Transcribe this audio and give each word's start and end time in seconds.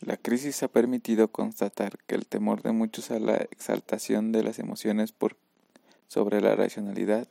La 0.00 0.16
crisis 0.16 0.62
ha 0.62 0.68
permitido 0.68 1.28
constatar 1.28 1.98
que 2.06 2.14
el 2.14 2.24
temor 2.24 2.62
de 2.62 2.72
muchos 2.72 3.10
a 3.10 3.18
la 3.18 3.36
exaltación 3.36 4.32
de 4.32 4.42
las 4.42 4.58
emociones 4.58 5.12
por 5.12 5.36
sobre 6.08 6.40
la 6.40 6.54
racionalidad, 6.54 7.28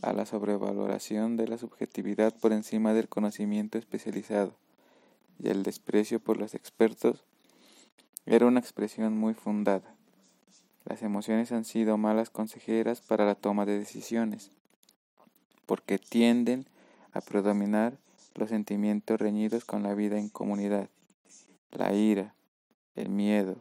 a 0.00 0.12
la 0.12 0.24
sobrevaloración 0.24 1.36
de 1.36 1.48
la 1.48 1.58
subjetividad 1.58 2.32
por 2.32 2.52
encima 2.52 2.94
del 2.94 3.08
conocimiento 3.08 3.76
especializado 3.76 4.54
y 5.40 5.48
el 5.48 5.64
desprecio 5.64 6.20
por 6.20 6.36
los 6.36 6.54
expertos 6.54 7.24
era 8.24 8.46
una 8.46 8.60
expresión 8.60 9.18
muy 9.18 9.34
fundada. 9.34 9.96
Las 10.84 11.02
emociones 11.02 11.50
han 11.50 11.64
sido 11.64 11.98
malas 11.98 12.30
consejeras 12.30 13.00
para 13.00 13.26
la 13.26 13.34
toma 13.34 13.66
de 13.66 13.80
decisiones, 13.80 14.52
porque 15.66 15.98
tienden 15.98 16.66
a 17.12 17.20
predominar 17.20 17.98
los 18.36 18.50
sentimientos 18.50 19.20
reñidos 19.20 19.64
con 19.64 19.82
la 19.82 19.94
vida 19.94 20.20
en 20.20 20.28
comunidad 20.28 20.88
la 21.72 21.92
ira, 21.94 22.34
el 22.94 23.08
miedo, 23.08 23.56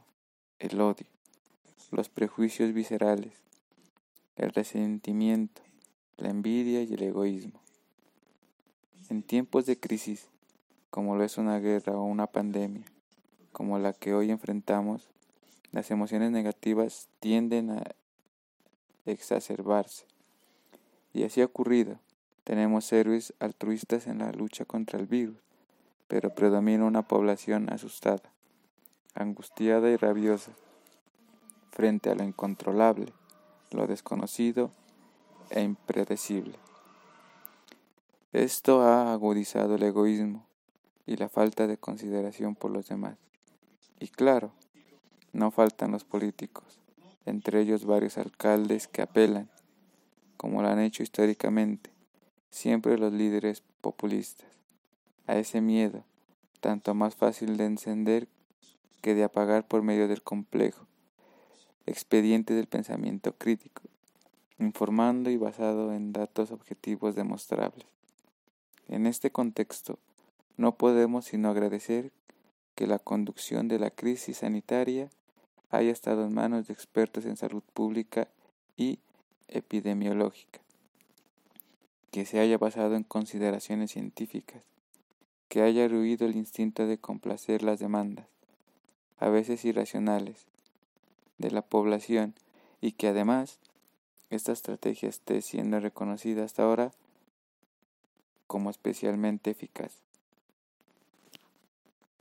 el 0.59 0.81
odio, 0.81 1.07
los 1.91 2.09
prejuicios 2.09 2.73
viscerales, 2.73 3.33
el 4.35 4.51
resentimiento, 4.51 5.61
la 6.17 6.29
envidia 6.29 6.81
y 6.83 6.93
el 6.93 7.03
egoísmo. 7.03 7.61
En 9.09 9.23
tiempos 9.23 9.65
de 9.65 9.79
crisis, 9.79 10.27
como 10.89 11.15
lo 11.15 11.23
es 11.23 11.37
una 11.37 11.59
guerra 11.59 11.93
o 11.93 12.03
una 12.03 12.27
pandemia, 12.27 12.85
como 13.51 13.79
la 13.79 13.93
que 13.93 14.13
hoy 14.13 14.31
enfrentamos, 14.31 15.07
las 15.71 15.91
emociones 15.91 16.31
negativas 16.31 17.09
tienden 17.19 17.71
a 17.71 17.83
exacerbarse. 19.05 20.05
Y 21.13 21.23
así 21.23 21.41
ha 21.41 21.45
ocurrido. 21.45 21.99
Tenemos 22.43 22.91
héroes 22.91 23.33
altruistas 23.39 24.07
en 24.07 24.19
la 24.19 24.31
lucha 24.31 24.65
contra 24.65 24.99
el 24.99 25.05
virus, 25.05 25.37
pero 26.09 26.31
predomina 26.31 26.85
una 26.85 27.03
población 27.03 27.71
asustada, 27.71 28.33
angustiada 29.13 29.91
y 29.91 29.95
rabiosa 29.95 30.51
frente 31.69 32.09
a 32.09 32.15
lo 32.15 32.23
incontrolable, 32.23 33.13
lo 33.69 33.85
desconocido 33.85 34.71
e 35.51 35.61
impredecible. 35.61 36.57
Esto 38.33 38.81
ha 38.81 39.13
agudizado 39.13 39.75
el 39.75 39.83
egoísmo 39.83 40.45
y 41.05 41.15
la 41.15 41.29
falta 41.29 41.67
de 41.67 41.77
consideración 41.77 42.55
por 42.55 42.71
los 42.71 42.87
demás. 42.87 43.17
Y 43.99 44.07
claro, 44.07 44.51
no 45.31 45.51
faltan 45.51 45.91
los 45.91 46.05
políticos, 46.05 46.79
entre 47.27 47.61
ellos 47.61 47.85
varios 47.85 48.17
alcaldes 48.17 48.87
que 48.87 49.03
apelan, 49.03 49.47
como 50.37 50.63
lo 50.63 50.69
han 50.69 50.79
hecho 50.79 51.03
históricamente, 51.03 51.91
siempre 52.49 52.97
los 52.97 53.13
líderes 53.13 53.61
populistas 53.81 54.58
a 55.29 55.37
ese 55.37 55.61
miedo, 55.61 56.03
tanto 56.59 56.95
más 56.95 57.15
fácil 57.15 57.55
de 57.55 57.65
encender 57.65 58.27
que 59.01 59.13
de 59.13 59.23
apagar 59.23 59.67
por 59.67 59.83
medio 59.83 60.07
del 60.07 60.23
complejo, 60.23 60.87
expediente 61.85 62.55
del 62.55 62.65
pensamiento 62.65 63.33
crítico, 63.33 63.83
informando 64.57 65.29
y 65.29 65.37
basado 65.37 65.93
en 65.93 66.13
datos 66.13 66.49
objetivos 66.49 67.13
demostrables. 67.13 67.85
En 68.87 69.05
este 69.05 69.29
contexto, 69.29 69.99
no 70.57 70.75
podemos 70.77 71.25
sino 71.25 71.51
agradecer 71.51 72.11
que 72.73 72.87
la 72.87 72.97
conducción 72.97 73.67
de 73.67 73.77
la 73.77 73.91
crisis 73.91 74.37
sanitaria 74.37 75.11
haya 75.69 75.91
estado 75.91 76.25
en 76.25 76.33
manos 76.33 76.65
de 76.65 76.73
expertos 76.73 77.25
en 77.25 77.37
salud 77.37 77.61
pública 77.75 78.27
y 78.77 78.97
epidemiológica, 79.47 80.59
que 82.09 82.25
se 82.25 82.39
haya 82.39 82.57
basado 82.57 82.95
en 82.95 83.03
consideraciones 83.03 83.91
científicas, 83.91 84.63
que 85.49 85.61
haya 85.63 85.87
ruido 85.87 86.25
el 86.25 86.35
instinto 86.35 86.87
de 86.87 86.99
complacer 86.99 87.63
las 87.63 87.79
demandas, 87.79 88.27
a 89.17 89.29
veces 89.29 89.65
irracionales, 89.65 90.45
de 91.39 91.51
la 91.51 91.63
población 91.63 92.35
y 92.81 92.91
que 92.93 93.07
además 93.07 93.59
esta 94.29 94.51
estrategia 94.51 95.09
esté 95.09 95.41
siendo 95.41 95.79
reconocida 95.79 96.43
hasta 96.43 96.63
ahora 96.63 96.91
como 98.45 98.69
especialmente 98.69 99.51
eficaz. 99.51 100.01